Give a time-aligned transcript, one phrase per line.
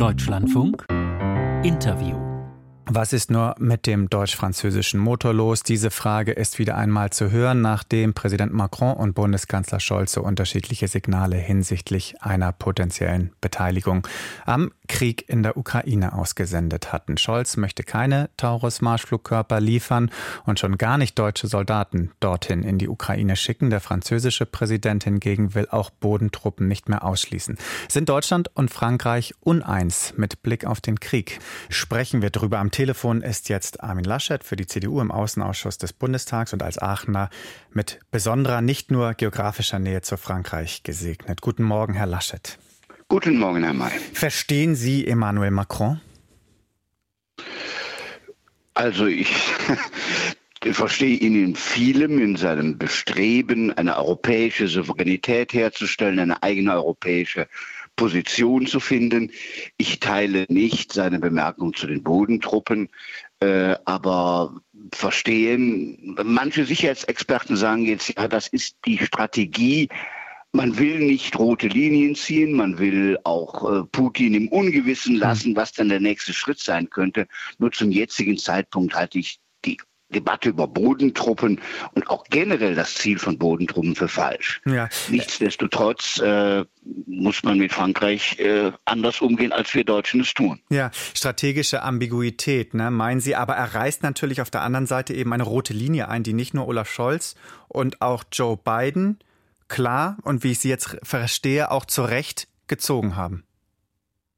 [0.00, 0.86] Deutschlandfunk.
[1.62, 2.19] Interview
[2.92, 5.62] was ist nur mit dem deutsch-französischen Motor los?
[5.62, 10.88] Diese Frage ist wieder einmal zu hören, nachdem Präsident Macron und Bundeskanzler Scholz so unterschiedliche
[10.88, 14.08] Signale hinsichtlich einer potenziellen Beteiligung
[14.44, 17.16] am Krieg in der Ukraine ausgesendet hatten.
[17.16, 20.10] Scholz möchte keine Taurus-Marschflugkörper liefern
[20.44, 23.70] und schon gar nicht deutsche Soldaten dorthin in die Ukraine schicken.
[23.70, 27.56] Der französische Präsident hingegen will auch Bodentruppen nicht mehr ausschließen.
[27.88, 31.38] Sind Deutschland und Frankreich uneins mit Blick auf den Krieg?
[31.68, 35.92] Sprechen wir darüber am Telefon ist jetzt Armin Laschet für die CDU im Außenausschuss des
[35.92, 37.28] Bundestags und als Aachener
[37.74, 41.42] mit besonderer, nicht nur geografischer Nähe zu Frankreich gesegnet.
[41.42, 42.58] Guten Morgen, Herr Laschet.
[43.08, 43.90] Guten Morgen, Herr May.
[44.14, 46.00] Verstehen Sie Emmanuel Macron?
[48.72, 49.30] Also ich
[50.72, 57.46] verstehe ihn in vielem, in seinem Bestreben, eine europäische Souveränität herzustellen, eine eigene europäische
[58.00, 59.30] Position zu finden.
[59.76, 62.88] Ich teile nicht seine Bemerkung zu den Bodentruppen,
[63.40, 64.58] äh, aber
[64.94, 69.90] verstehen, manche Sicherheitsexperten sagen jetzt, ja, das ist die Strategie,
[70.52, 75.72] man will nicht rote Linien ziehen, man will auch äh, Putin im Ungewissen lassen, was
[75.72, 77.28] dann der nächste Schritt sein könnte.
[77.58, 79.76] Nur zum jetzigen Zeitpunkt halte ich die
[80.14, 81.60] Debatte über Bodentruppen
[81.94, 84.60] und auch generell das Ziel von Bodentruppen für falsch.
[84.66, 84.88] Ja.
[85.08, 86.64] Nichtsdestotrotz äh,
[87.06, 90.60] muss man mit Frankreich äh, anders umgehen, als wir Deutschen es tun.
[90.70, 95.32] Ja, strategische Ambiguität, ne, meinen Sie, aber er reißt natürlich auf der anderen Seite eben
[95.32, 97.36] eine rote Linie ein, die nicht nur Olaf Scholz
[97.68, 99.18] und auch Joe Biden
[99.68, 103.44] klar und wie ich Sie jetzt verstehe, auch zu Recht gezogen haben.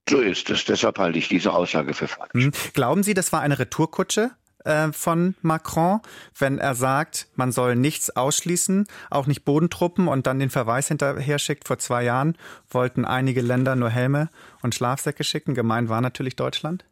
[0.08, 0.64] So ist es.
[0.64, 2.32] Deshalb halte ich diese Aussage für falsch.
[2.32, 2.52] Hm.
[2.74, 4.32] Glauben Sie, das war eine Retourkutsche?
[4.64, 6.00] Äh, von Macron,
[6.38, 11.38] wenn er sagt, man soll nichts ausschließen, auch nicht Bodentruppen und dann den Verweis hinterher
[11.38, 11.66] schickt.
[11.66, 12.36] Vor zwei Jahren
[12.70, 14.28] wollten einige Länder nur Helme
[14.62, 15.54] und Schlafsäcke schicken.
[15.54, 16.84] Gemeint war natürlich Deutschland.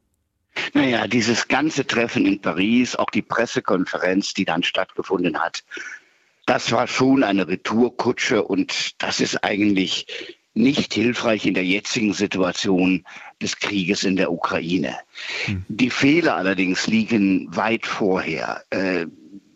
[0.74, 5.62] Naja, dieses ganze Treffen in Paris, auch die Pressekonferenz, die dann stattgefunden hat,
[6.46, 13.04] das war schon eine Retourkutsche und das ist eigentlich nicht hilfreich in der jetzigen Situation
[13.40, 14.96] des Krieges in der Ukraine.
[15.46, 15.64] Hm.
[15.68, 18.62] Die Fehler allerdings liegen weit vorher.
[18.70, 19.06] Äh,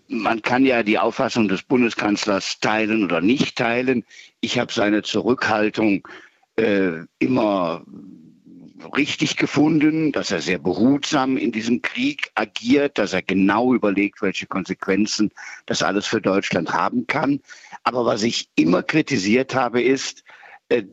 [0.09, 4.04] man kann ja die Auffassung des Bundeskanzlers teilen oder nicht teilen.
[4.41, 6.06] Ich habe seine Zurückhaltung
[6.56, 7.84] äh, immer
[8.97, 14.47] richtig gefunden, dass er sehr behutsam in diesem Krieg agiert, dass er genau überlegt, welche
[14.47, 15.31] Konsequenzen
[15.66, 17.41] das alles für Deutschland haben kann.
[17.83, 20.22] Aber was ich immer kritisiert habe, ist,
[20.69, 20.84] äh,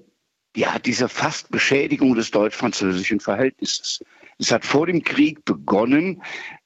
[0.55, 4.03] ja, diese fast Beschädigung des deutsch-französischen Verhältnisses.
[4.37, 6.21] Es hat vor dem Krieg begonnen,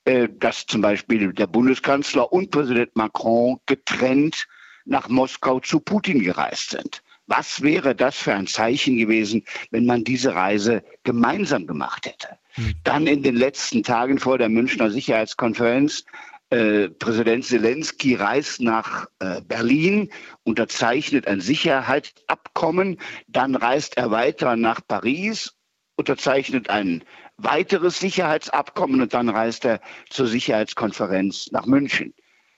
[0.05, 4.47] äh, dass zum Beispiel der Bundeskanzler und Präsident Macron getrennt
[4.85, 7.03] nach Moskau zu Putin gereist sind.
[7.27, 12.37] Was wäre das für ein Zeichen gewesen, wenn man diese Reise gemeinsam gemacht hätte?
[12.51, 12.73] Hm.
[12.83, 16.05] Dann in den letzten Tagen vor der Münchner Sicherheitskonferenz
[16.49, 20.09] äh, Präsident Zelensky reist nach äh, Berlin,
[20.43, 25.53] unterzeichnet ein Sicherheitsabkommen, dann reist er weiter nach Paris,
[25.95, 27.03] unterzeichnet ein
[27.37, 32.13] weiteres Sicherheitsabkommen und dann reist er zur Sicherheitskonferenz nach München.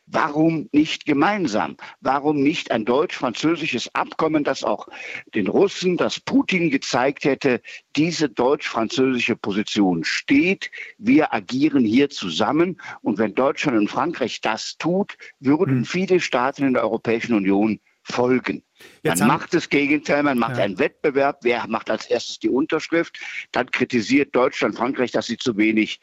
[0.09, 1.75] Warum nicht gemeinsam?
[1.99, 4.87] Warum nicht ein deutsch-französisches Abkommen, das auch
[5.35, 7.61] den Russen, das Putin gezeigt hätte,
[7.97, 10.71] diese deutsch-französische Position steht.
[10.97, 12.79] Wir agieren hier zusammen.
[13.01, 15.85] Und wenn Deutschland und Frankreich das tut, würden hm.
[15.85, 18.63] viele Staaten in der Europäischen Union folgen.
[19.03, 20.63] Jetzt man macht das Gegenteil, man macht ja.
[20.63, 23.19] einen Wettbewerb, wer macht als erstes die Unterschrift,
[23.51, 25.99] dann kritisiert Deutschland, Frankreich, dass sie zu wenig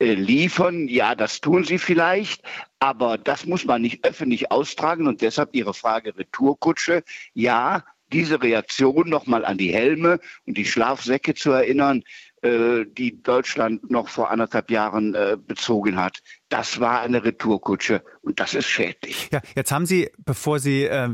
[0.00, 0.88] liefern.
[0.88, 2.42] Ja, das tun sie vielleicht,
[2.78, 7.02] aber das muss man nicht öffentlich austragen und deshalb Ihre Frage Retourkutsche.
[7.34, 12.02] Ja, diese Reaktion nochmal an die Helme und die Schlafsäcke zu erinnern, äh,
[12.42, 16.20] die Deutschland noch vor anderthalb Jahren äh, bezogen hat.
[16.48, 19.28] Das war eine Retourkutsche und das ist schädlich.
[19.32, 21.10] Ja, jetzt haben Sie, bevor Sie äh,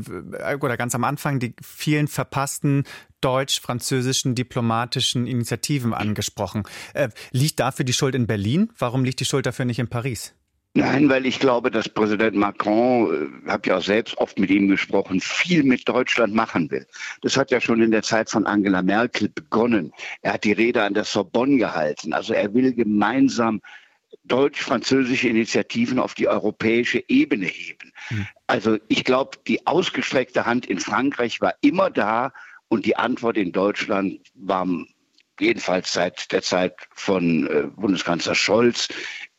[0.59, 2.83] oder ganz am Anfang die vielen verpassten
[3.21, 6.63] deutsch-französischen diplomatischen Initiativen angesprochen.
[6.93, 8.71] Äh, liegt dafür die Schuld in Berlin?
[8.77, 10.34] Warum liegt die Schuld dafür nicht in Paris?
[10.77, 14.67] Nein, weil ich glaube, dass Präsident Macron, äh, habe ja auch selbst oft mit ihm
[14.67, 16.85] gesprochen, viel mit Deutschland machen will.
[17.21, 19.93] Das hat ja schon in der Zeit von Angela Merkel begonnen.
[20.21, 22.11] Er hat die Rede an der Sorbonne gehalten.
[22.11, 23.61] Also er will gemeinsam
[24.25, 27.93] deutsch-französische Initiativen auf die europäische Ebene heben.
[28.09, 28.27] Hm.
[28.47, 32.33] Also ich glaube, die ausgestreckte Hand in Frankreich war immer da
[32.67, 34.67] und die Antwort in Deutschland war
[35.39, 38.87] jedenfalls seit der Zeit von äh, Bundeskanzler Scholz,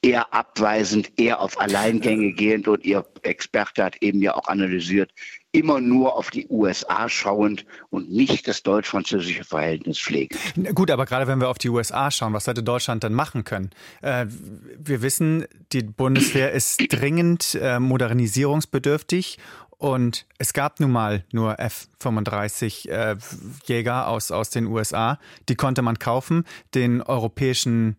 [0.02, 5.12] eher abweisend, eher auf Alleingänge gehend und Ihr Experte hat eben ja auch analysiert,
[5.52, 10.36] immer nur auf die USA schauend und nicht das deutsch-französische Verhältnis pflegen.
[10.74, 13.70] Gut, aber gerade wenn wir auf die USA schauen, was hätte Deutschland denn machen können?
[14.02, 19.38] Äh, wir wissen, die Bundeswehr ist dringend äh, modernisierungsbedürftig
[19.78, 25.18] und es gab nun mal nur F-35 äh, aus, aus den USA.
[25.48, 26.44] Die konnte man kaufen.
[26.74, 27.96] Den europäischen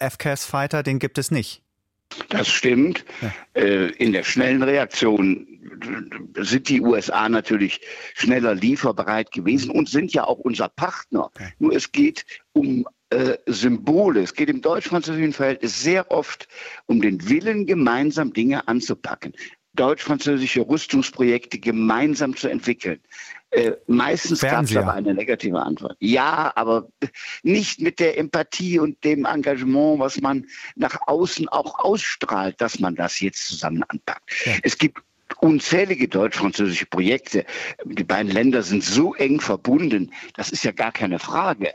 [0.00, 1.62] FCAS-Fighter, den gibt es nicht.
[2.30, 3.04] Das stimmt.
[3.20, 3.32] Ja.
[3.54, 5.46] Äh, in der schnellen Reaktion
[6.36, 7.80] sind die USA natürlich
[8.14, 11.26] schneller lieferbereit gewesen und sind ja auch unser Partner.
[11.26, 11.52] Okay.
[11.58, 14.22] Nur es geht um äh, Symbole.
[14.22, 16.48] Es geht im deutsch-französischen Verhältnis sehr oft
[16.86, 19.34] um den Willen, gemeinsam Dinge anzupacken
[19.78, 23.00] deutsch-französische Rüstungsprojekte gemeinsam zu entwickeln.
[23.50, 25.96] Äh, meistens gab es aber eine negative Antwort.
[26.00, 26.88] Ja, aber
[27.42, 30.46] nicht mit der Empathie und dem Engagement, was man
[30.76, 34.30] nach außen auch ausstrahlt, dass man das jetzt zusammen anpackt.
[34.44, 34.52] Ja.
[34.62, 35.02] Es gibt
[35.40, 37.44] unzählige deutsch-französische Projekte.
[37.84, 41.72] Die beiden Länder sind so eng verbunden, das ist ja gar keine Frage.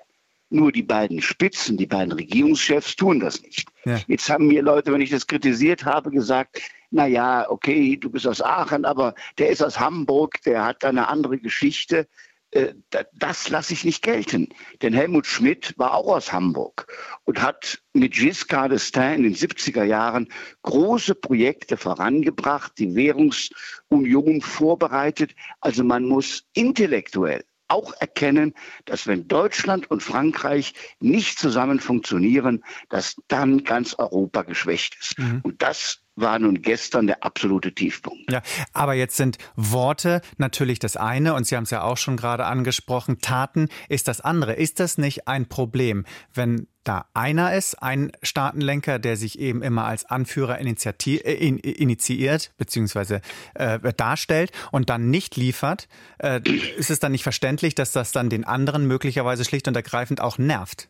[0.50, 3.68] Nur die beiden Spitzen, die beiden Regierungschefs tun das nicht.
[3.86, 4.00] Ja.
[4.08, 6.62] Jetzt haben mir Leute, wenn ich das kritisiert habe, gesagt,
[6.94, 11.08] na ja, okay, du bist aus Aachen, aber der ist aus Hamburg, der hat eine
[11.08, 12.08] andere Geschichte.
[12.52, 12.76] Äh,
[13.14, 14.50] das lasse ich nicht gelten.
[14.84, 16.86] Denn Helmut Schmidt war auch aus Hamburg
[17.24, 20.28] und hat mit Giscard d'Estaing in den 70er Jahren
[20.62, 25.34] große Projekte vorangebracht, die Währungsunion vorbereitet.
[25.62, 28.54] Also man muss intellektuell auch erkennen,
[28.86, 35.18] dass wenn Deutschland und Frankreich nicht zusammen funktionieren, dass dann ganz Europa geschwächt ist.
[35.18, 35.40] Mhm.
[35.42, 38.32] Und das war nun gestern der absolute Tiefpunkt.
[38.32, 42.18] Ja, aber jetzt sind Worte natürlich das eine und Sie haben es ja auch schon
[42.18, 44.54] gerade angesprochen, Taten ist das andere.
[44.54, 49.86] Ist das nicht ein Problem, wenn da einer ist, ein Staatenlenker, der sich eben immer
[49.86, 53.20] als Anführer äh, initiiert bzw.
[53.54, 55.88] Äh, darstellt und dann nicht liefert,
[56.20, 56.42] äh,
[56.78, 60.38] ist es dann nicht verständlich, dass das dann den anderen möglicherweise schlicht und ergreifend auch
[60.38, 60.90] nervt?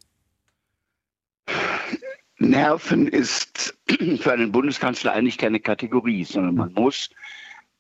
[2.50, 3.78] Nerven ist
[4.20, 7.10] für einen Bundeskanzler eigentlich keine Kategorie, sondern man muss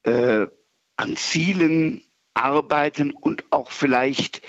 [0.04, 0.48] äh,
[0.98, 4.42] an Zielen arbeiten und auch vielleicht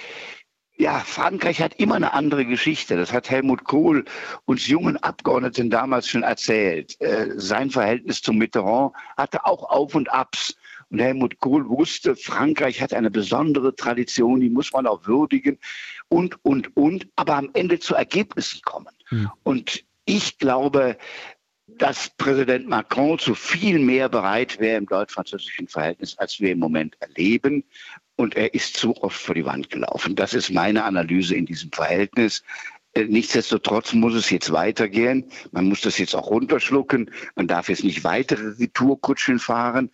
[0.76, 2.96] ja, Frankreich hat immer eine andere Geschichte.
[2.96, 4.04] Das hat Helmut Kohl
[4.44, 7.00] uns jungen Abgeordneten damals schon erzählt.
[7.00, 10.56] Äh, sein Verhältnis zum Mitterrand hatte auch Auf und Abs.
[10.90, 15.58] Und Helmut Kohl wusste, Frankreich hat eine besondere Tradition, die muss man auch würdigen
[16.08, 18.94] und, und, und, aber am Ende zu Ergebnissen kommen.
[19.08, 19.30] Hm.
[19.44, 20.98] Und ich glaube,
[21.66, 26.96] dass Präsident Macron zu viel mehr bereit wäre im deutsch-französischen Verhältnis, als wir im Moment
[27.00, 27.64] erleben.
[28.16, 30.14] Und er ist zu oft vor die Wand gelaufen.
[30.14, 32.44] Das ist meine Analyse in diesem Verhältnis.
[32.92, 35.24] Äh, nichtsdestotrotz muss es jetzt weitergehen.
[35.50, 37.10] Man muss das jetzt auch runterschlucken.
[37.34, 39.90] Man darf jetzt nicht weitere Retourkutschen fahren.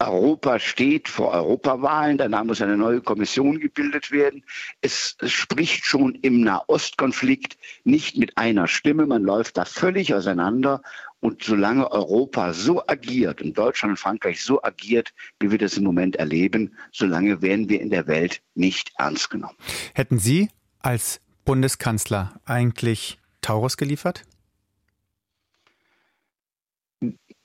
[0.00, 4.44] Europa steht vor Europawahlen, danach muss eine neue Kommission gebildet werden.
[4.80, 10.82] Es, spricht schon im Nahostkonflikt nicht mit einer Stimme, man läuft da völlig auseinander.
[11.20, 15.84] Und solange Europa so agiert und Deutschland und Frankreich so agiert, wie wir das im
[15.84, 19.56] Moment erleben, solange werden wir in der Welt nicht ernst genommen.
[19.92, 20.48] Hätten Sie
[20.78, 24.24] als Bundeskanzler eigentlich Taurus geliefert?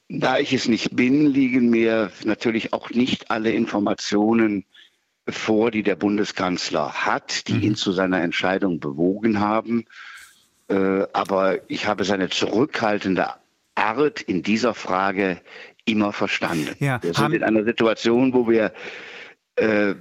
[0.08, 4.66] Da ich es nicht bin, liegen mir natürlich auch nicht alle Informationen
[5.28, 7.62] vor, die der Bundeskanzler hat, die mhm.
[7.62, 9.86] ihn zu seiner Entscheidung bewogen haben.
[10.68, 13.30] Äh, aber ich habe seine zurückhaltende
[13.74, 15.42] Art in dieser Frage
[15.86, 16.76] immer verstanden.
[16.80, 18.74] Ja, wir sind in einer Situation, wo wir
[19.56, 19.96] äh,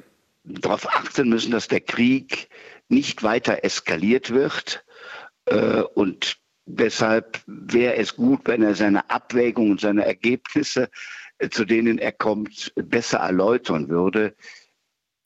[0.45, 2.49] darauf achten müssen, dass der Krieg
[2.89, 4.85] nicht weiter eskaliert wird.
[5.47, 10.89] Äh, und Deshalb wäre es gut, wenn er seine Abwägungen und seine Ergebnisse,
[11.39, 14.35] äh, zu denen er kommt, besser erläutern würde.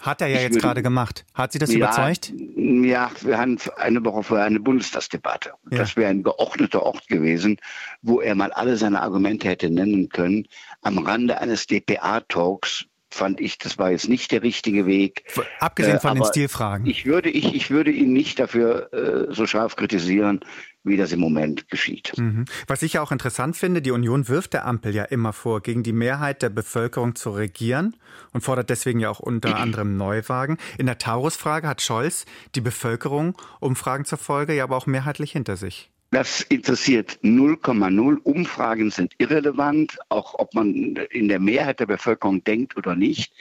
[0.01, 1.27] Hat er ja ich jetzt würde, gerade gemacht.
[1.35, 2.33] Hat Sie das ja, überzeugt?
[2.57, 5.53] Ja, wir haben eine Woche vorher eine Bundestagsdebatte.
[5.71, 5.79] Ja.
[5.79, 7.59] Das wäre ein geordneter Ort gewesen,
[8.03, 10.47] wo er mal alle seine Argumente hätte nennen können.
[10.83, 15.25] Am Rande eines DPA-Talks fand ich, das war jetzt nicht der richtige Weg.
[15.61, 16.87] Abgesehen von äh, den Stilfragen.
[16.87, 20.41] Ich würde, ich, ich würde ihn nicht dafür äh, so scharf kritisieren,
[20.85, 22.13] wie das im Moment geschieht.
[22.17, 22.45] Mhm.
[22.67, 25.83] Was ich ja auch interessant finde, die Union wirft der Ampel ja immer vor, gegen
[25.83, 27.97] die Mehrheit der Bevölkerung zu regieren
[28.33, 30.59] und fordert deswegen ja auch unter anderem Neuwagen.
[30.79, 35.57] In der Taurus-Frage hat Scholz die Bevölkerung, Umfragen zur Folge, ja aber auch mehrheitlich hinter
[35.57, 35.91] sich.
[36.11, 38.17] Das interessiert 0,0.
[38.23, 43.33] Umfragen sind irrelevant, auch ob man in der Mehrheit der Bevölkerung denkt oder nicht.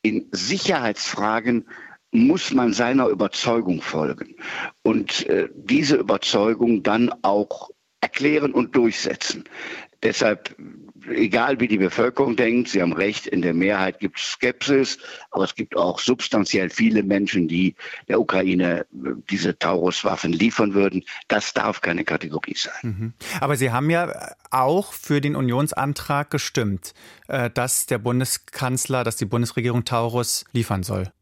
[0.00, 1.68] In Sicherheitsfragen
[2.12, 4.36] muss man seiner Überzeugung folgen
[4.82, 9.44] und äh, diese Überzeugung dann auch erklären und durchsetzen.
[10.02, 10.54] Deshalb,
[11.08, 14.98] egal wie die Bevölkerung denkt, Sie haben recht, in der Mehrheit gibt es Skepsis,
[15.30, 17.74] aber es gibt auch substanziell viele Menschen, die
[18.08, 21.04] der Ukraine äh, diese Taurus-Waffen liefern würden.
[21.28, 22.72] Das darf keine Kategorie sein.
[22.82, 23.12] Mhm.
[23.40, 26.94] Aber Sie haben ja auch für den Unionsantrag gestimmt,
[27.28, 31.12] äh, dass der Bundeskanzler, dass die Bundesregierung Taurus liefern soll.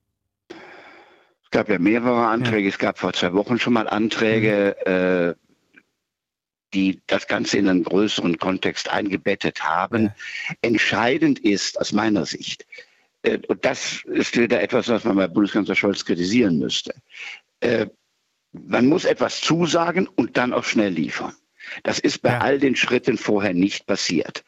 [1.44, 2.62] Es gab ja mehrere Anträge.
[2.62, 2.68] Ja.
[2.70, 4.76] Es gab vor zwei Wochen schon mal Anträge.
[4.86, 4.92] Mhm.
[4.92, 5.34] Äh,
[6.74, 10.04] die das Ganze in einen größeren Kontext eingebettet haben.
[10.04, 10.14] Ja.
[10.62, 12.66] Entscheidend ist aus meiner Sicht,
[13.22, 16.94] äh, und das ist wieder etwas, was man bei Bundeskanzler Scholz kritisieren müsste,
[17.60, 17.86] äh,
[18.52, 21.34] man muss etwas zusagen und dann auch schnell liefern.
[21.82, 22.38] Das ist bei ja.
[22.38, 24.44] all den Schritten vorher nicht passiert.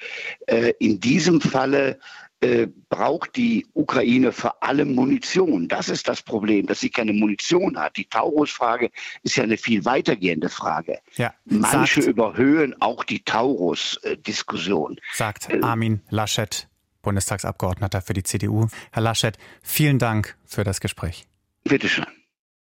[0.47, 1.99] Äh, in diesem Falle
[2.45, 5.67] äh, braucht die Ukraine vor allem Munition.
[5.67, 7.97] Das ist das Problem, dass sie keine Munition hat.
[7.97, 8.91] Die Taurus-Frage
[9.23, 10.99] ist ja eine viel weitergehende Frage.
[11.17, 15.01] Ja, Manche sagt, überhöhen auch die Taurus-Diskussion.
[15.15, 16.69] Sagt äh, Armin Laschet,
[17.01, 18.67] Bundestagsabgeordneter für die CDU.
[18.93, 21.27] Herr Laschet, vielen Dank für das Gespräch.
[21.65, 22.05] Bitteschön.